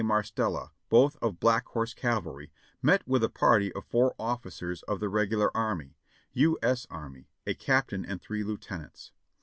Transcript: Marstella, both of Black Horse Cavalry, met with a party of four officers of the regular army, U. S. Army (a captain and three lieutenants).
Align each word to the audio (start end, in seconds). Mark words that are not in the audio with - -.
Marstella, 0.03 0.71
both 0.89 1.15
of 1.21 1.39
Black 1.39 1.67
Horse 1.67 1.93
Cavalry, 1.93 2.51
met 2.81 3.07
with 3.07 3.23
a 3.23 3.29
party 3.29 3.71
of 3.73 3.85
four 3.85 4.15
officers 4.17 4.81
of 4.87 4.99
the 4.99 5.09
regular 5.09 5.55
army, 5.55 5.95
U. 6.33 6.57
S. 6.63 6.87
Army 6.89 7.29
(a 7.45 7.53
captain 7.53 8.03
and 8.03 8.19
three 8.19 8.43
lieutenants). 8.43 9.11